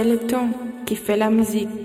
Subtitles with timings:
[0.00, 0.48] C'est le temps
[0.86, 1.79] qui fait la musique.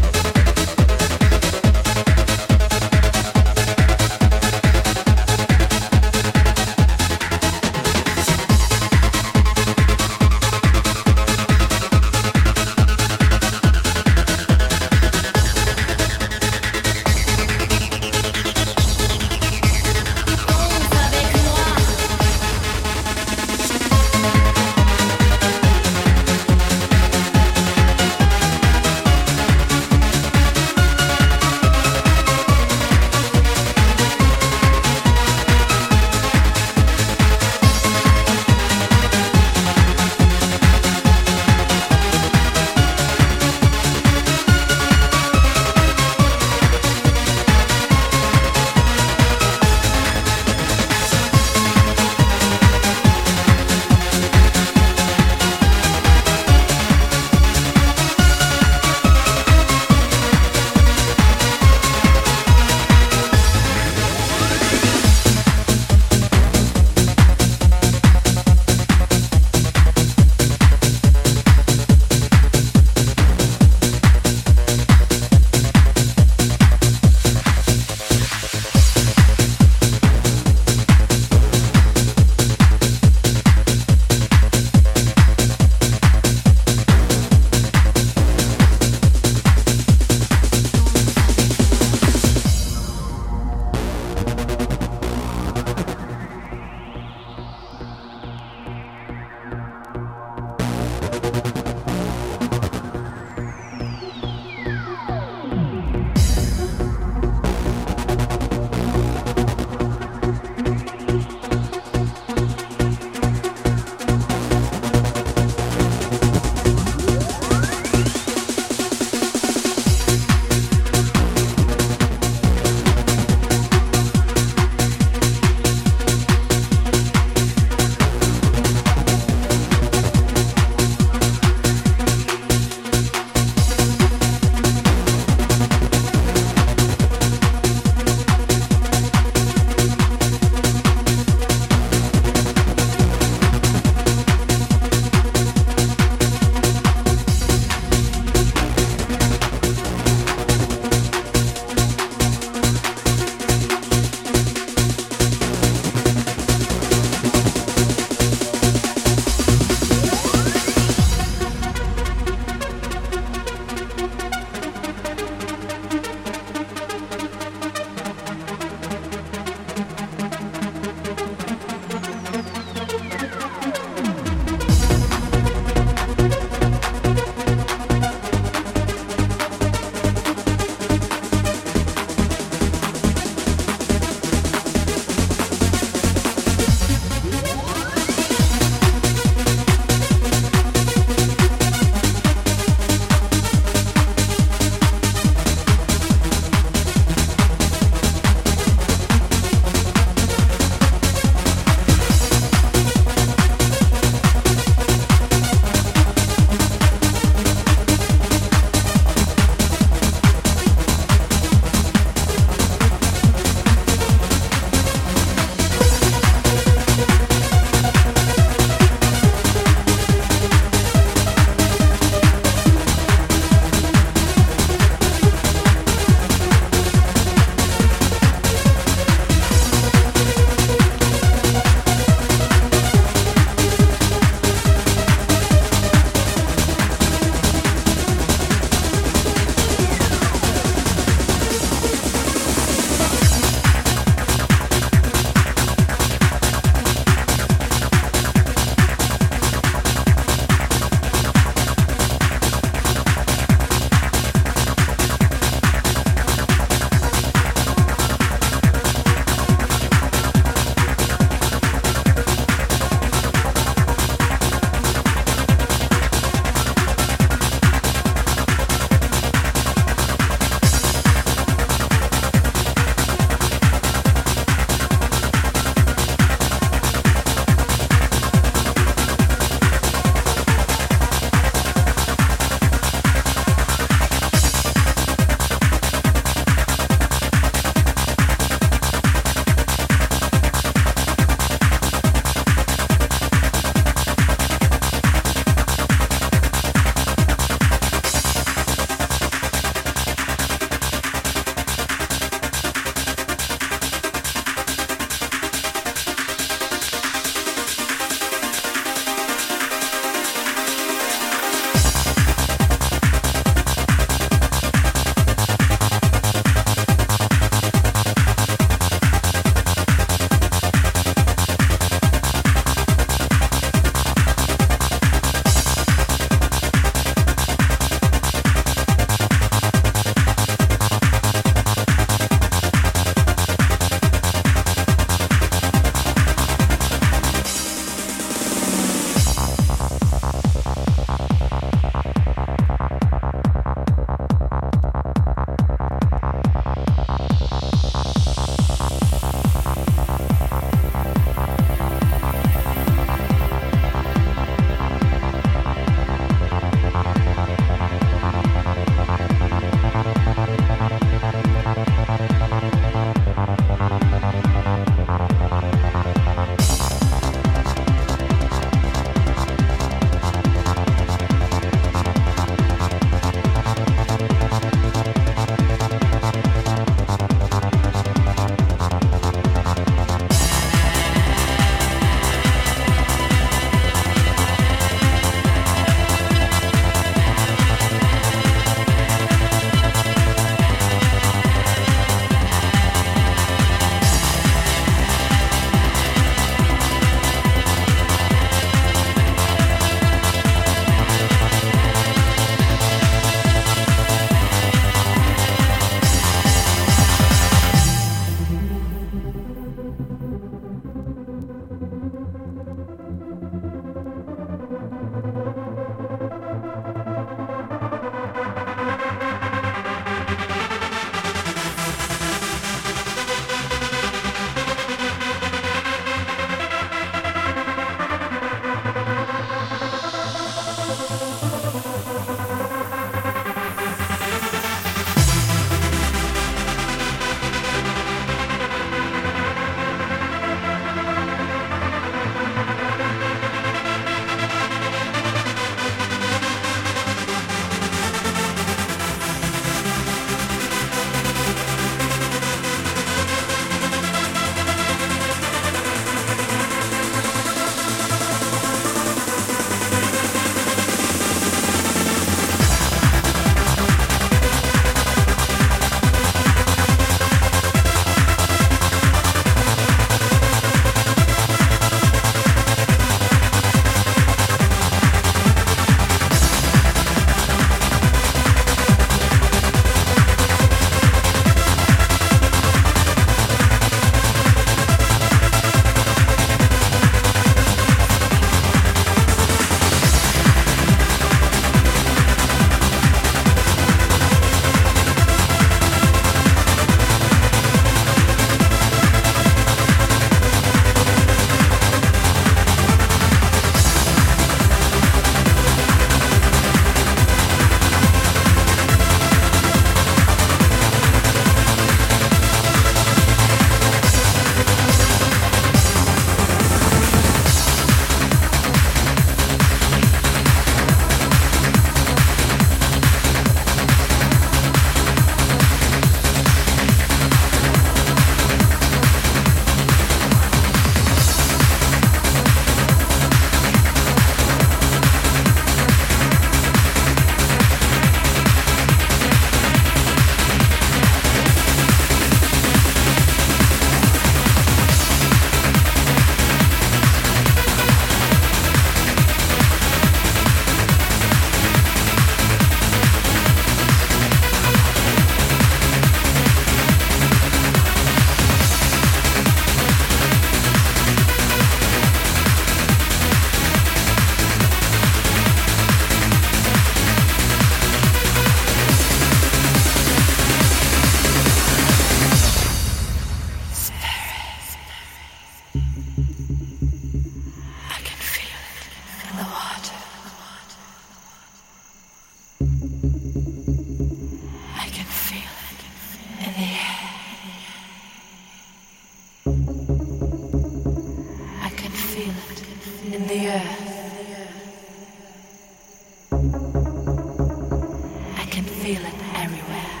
[598.94, 600.00] Feel it everywhere.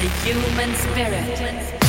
[0.00, 1.83] The human spirit.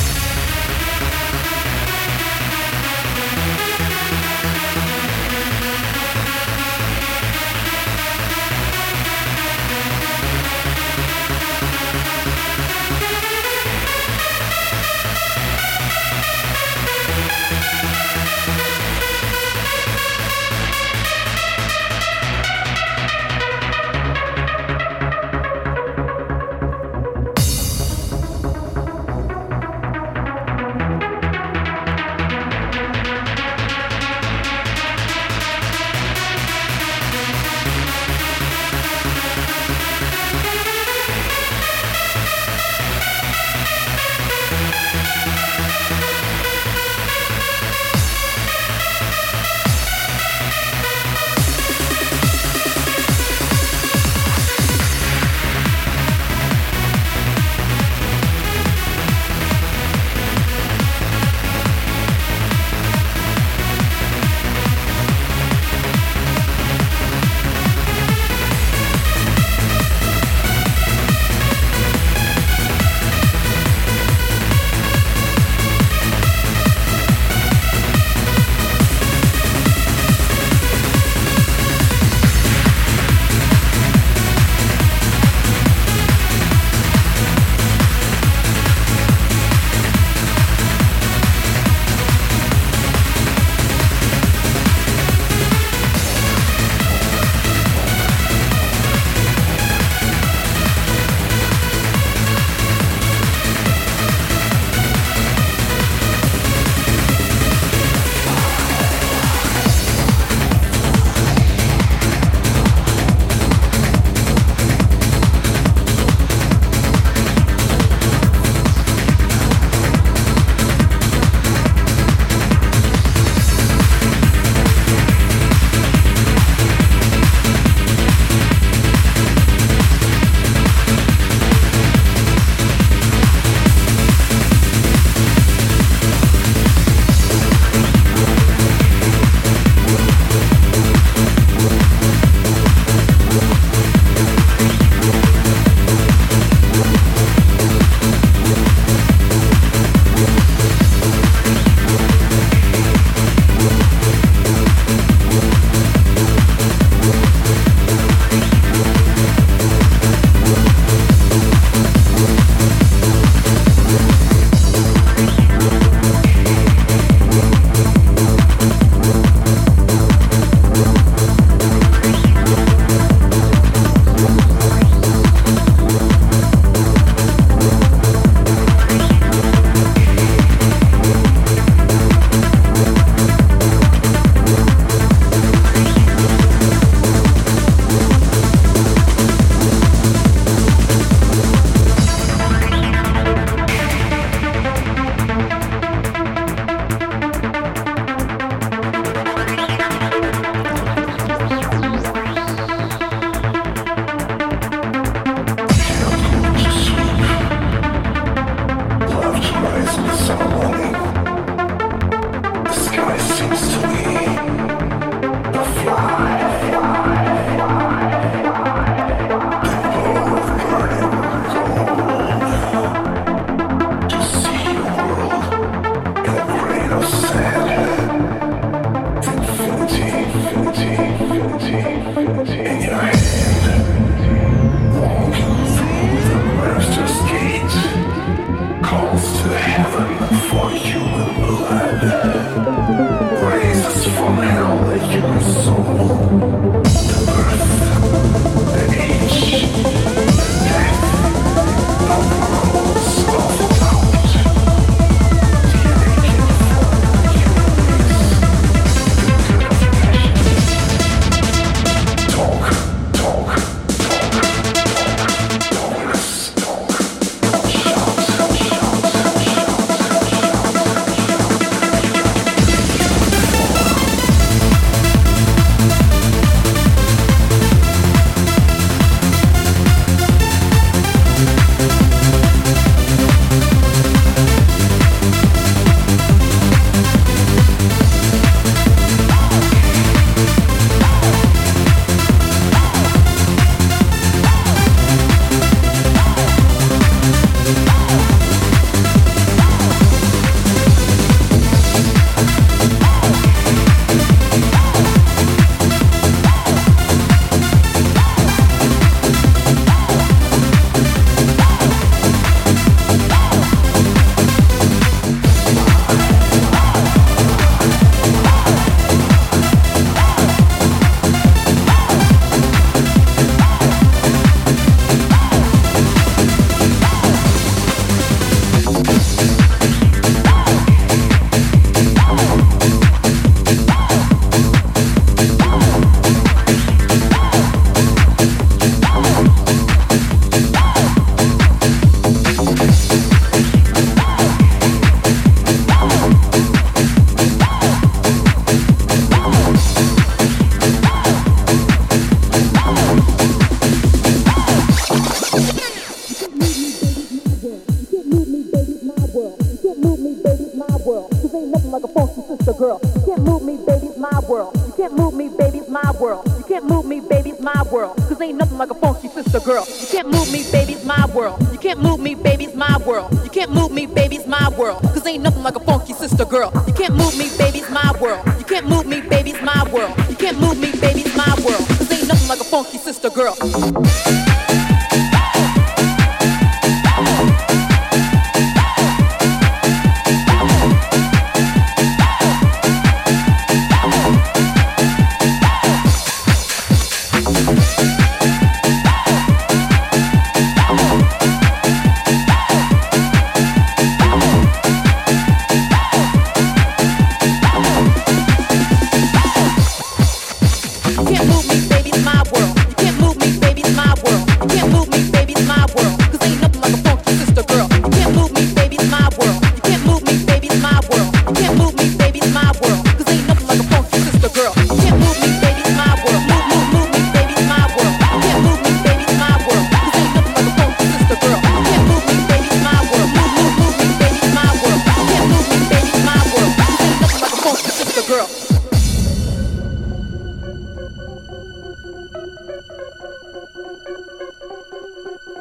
[445.46, 445.52] You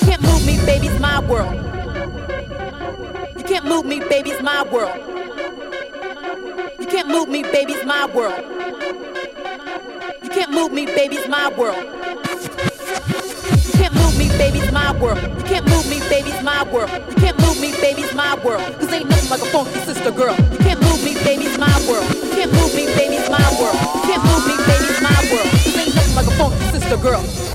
[0.00, 1.54] can't move me, baby, it's my world.
[3.38, 4.90] You can't move me, baby, it's my world.
[6.80, 8.34] You can't move me, baby, it's my world.
[10.24, 11.76] You can't move me, baby, it's my world.
[11.76, 15.18] You can't move me, baby, it's my world.
[15.18, 16.90] You can't move me, baby, it's my world.
[17.08, 18.62] You can't move me, baby, it's my world.
[18.92, 20.55] Ain't nothing like a funky sister girl
[21.26, 22.06] baby, my world.
[22.34, 23.76] Can't move me, baby's my world.
[24.06, 25.50] Can't move me, baby's my world.
[25.58, 27.45] Sing up like a funky sister girl.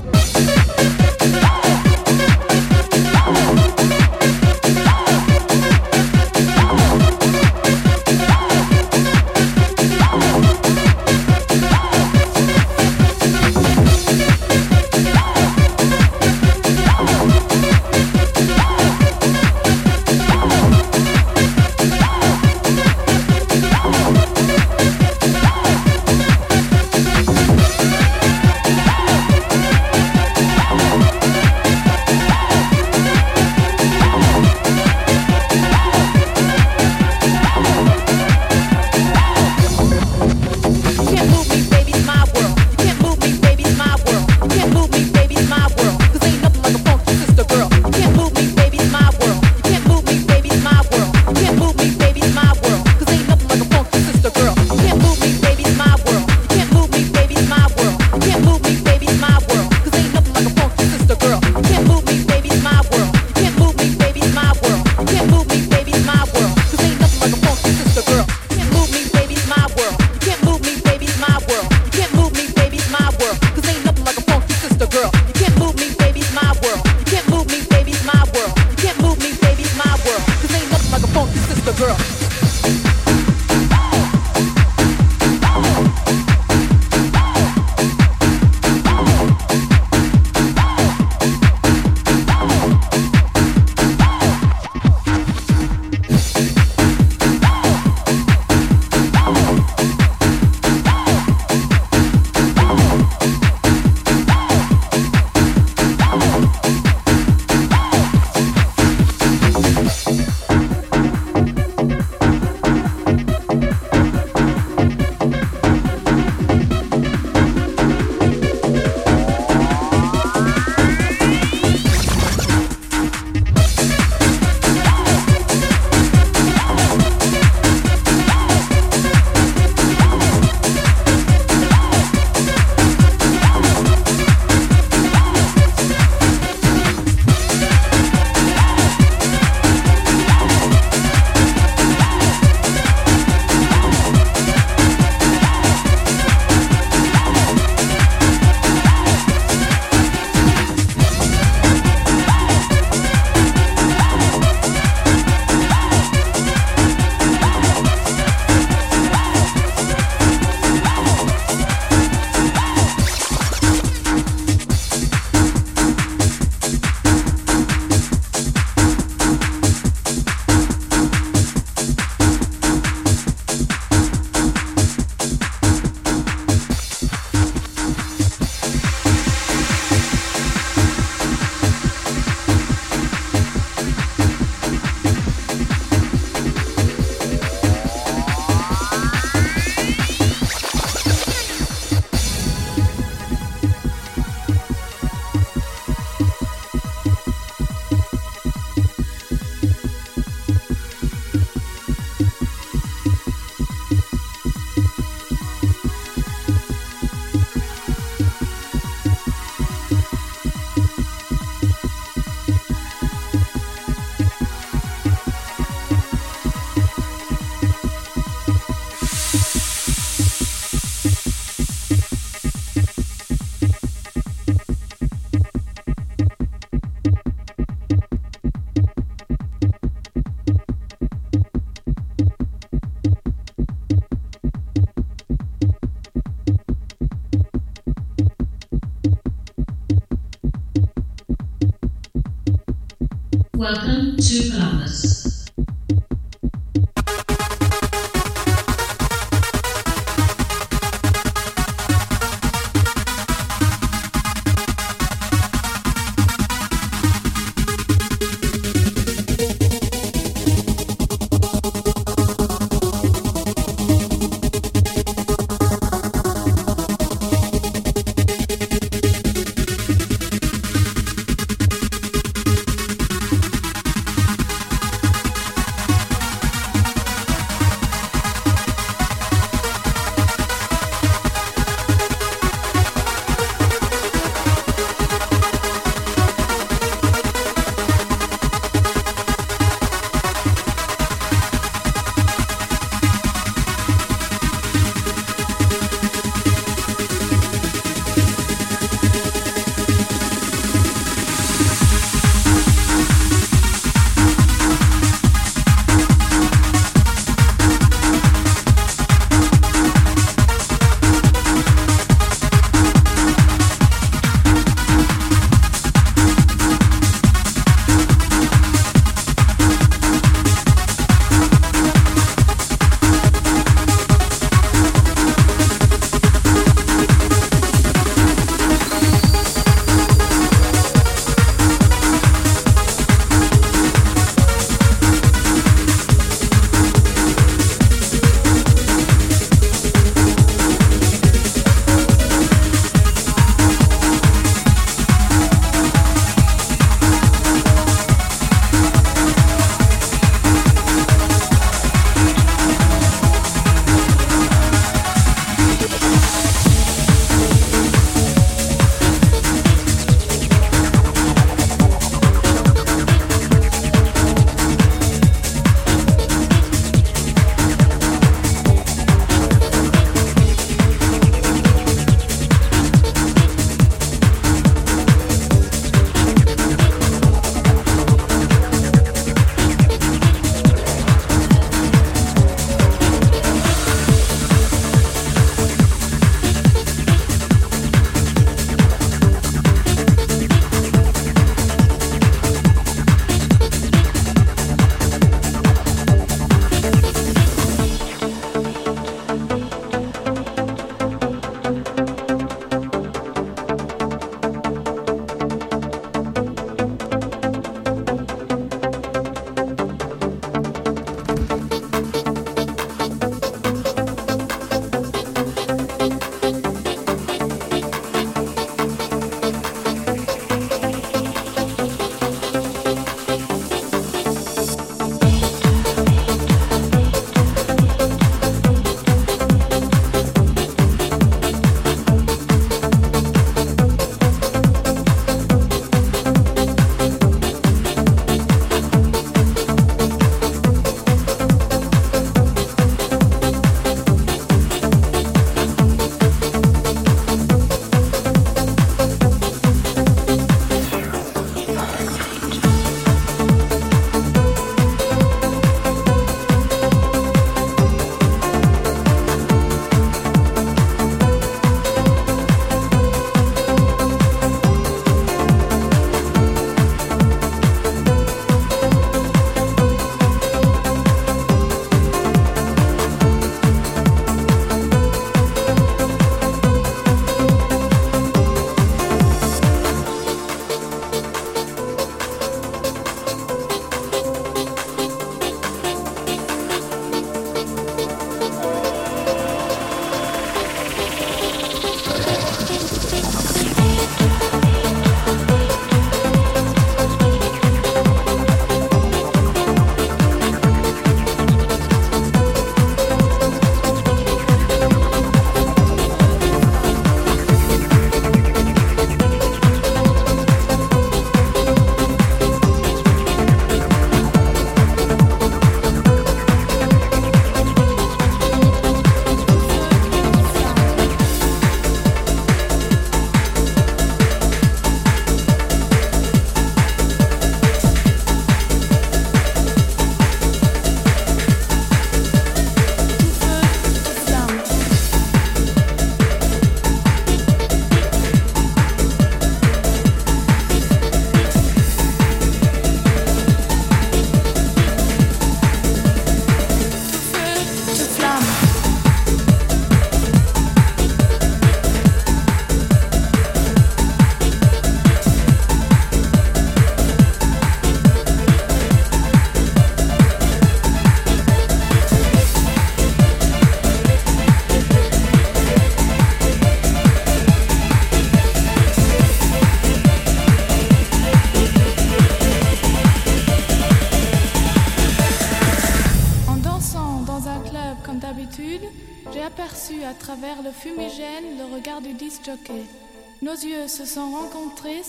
[243.62, 245.21] Welcome to Columbus.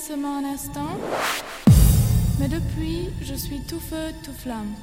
[0.03, 0.97] fixement un instant,
[2.39, 4.73] mais depuis, je suis tout feu, tout flamme.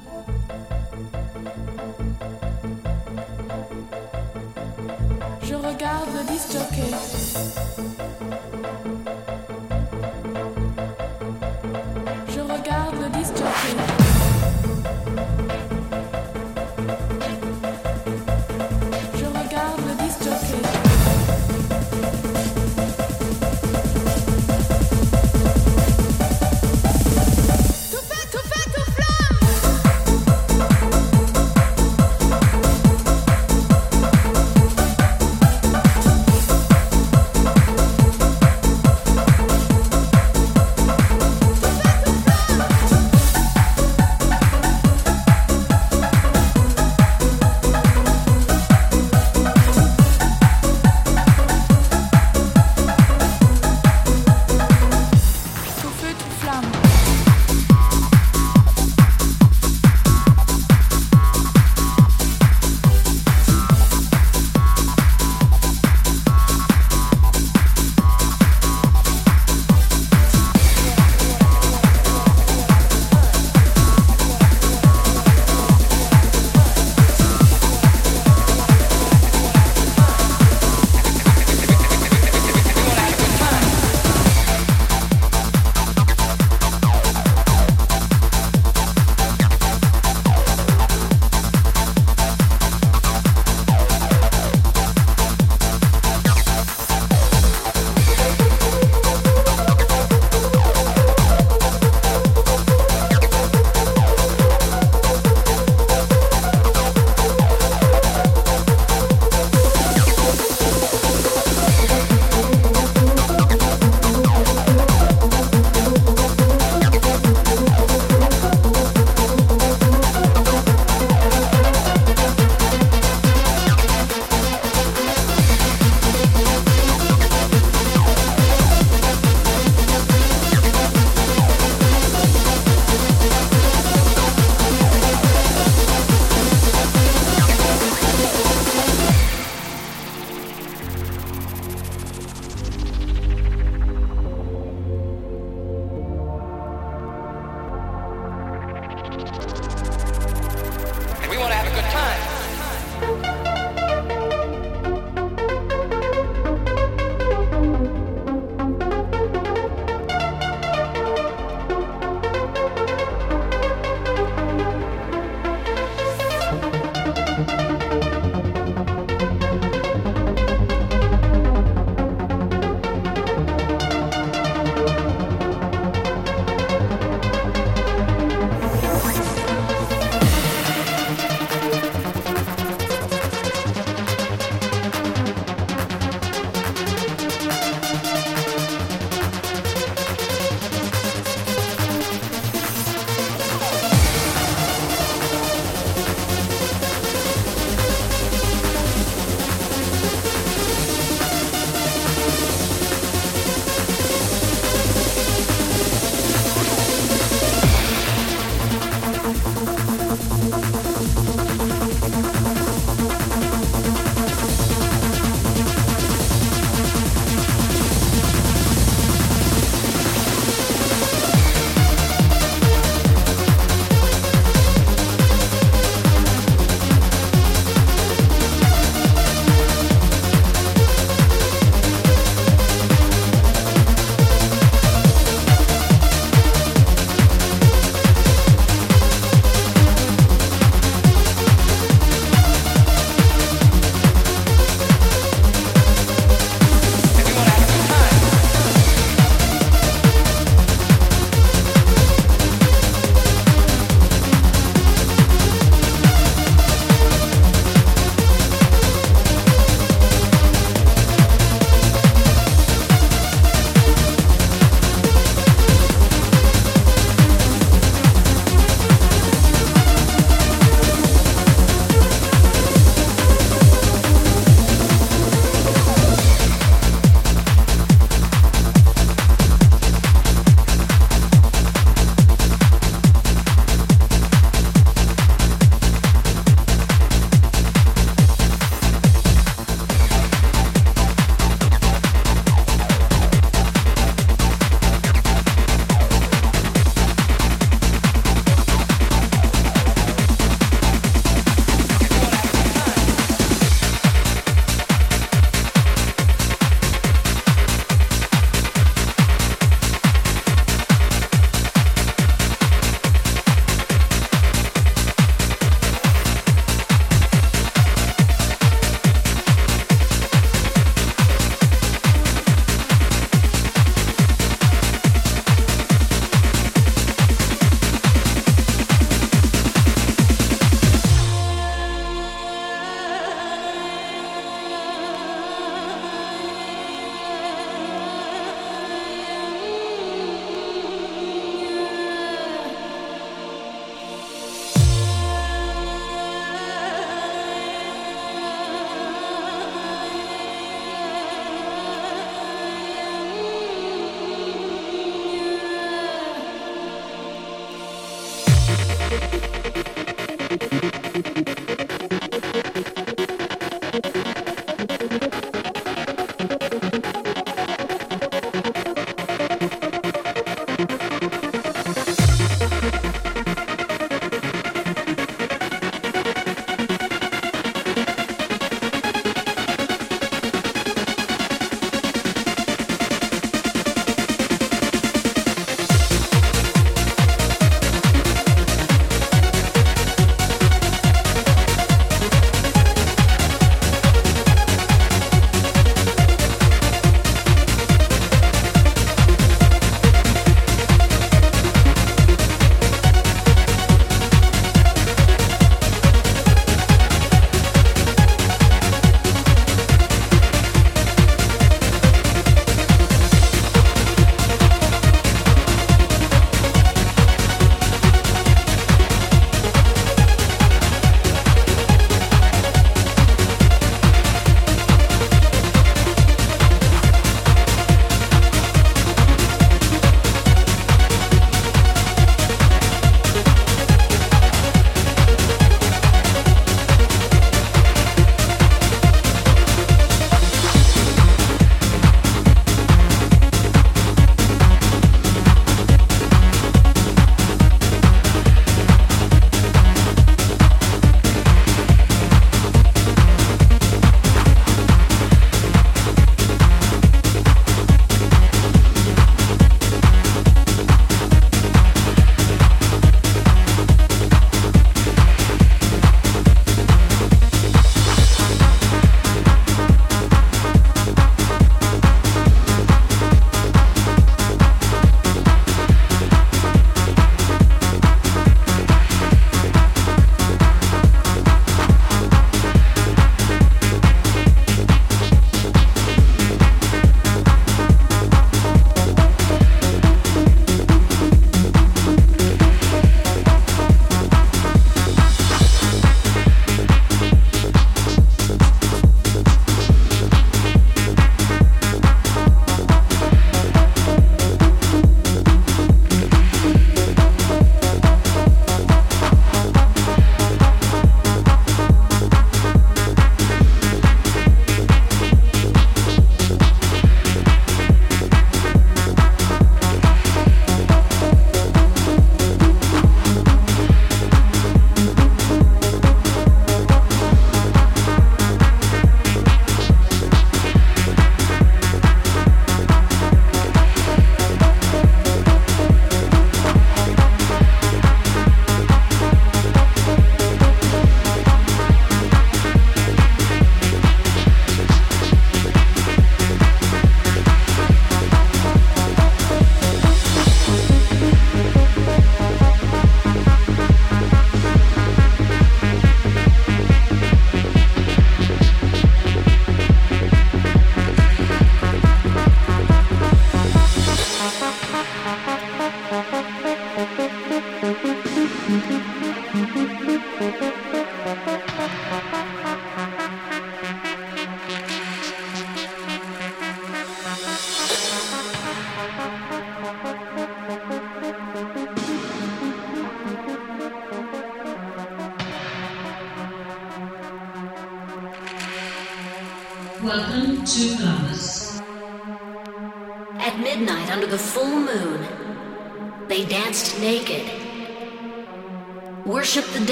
[5.43, 7.60] Je regarde le disc.
[56.41, 57.00] flamme.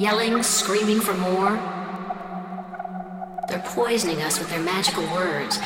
[0.00, 1.50] Yelling, screaming for more.
[3.48, 5.58] They're poisoning us with their magical words.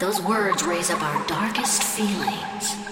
[0.00, 2.87] Those words raise up our darkest feelings.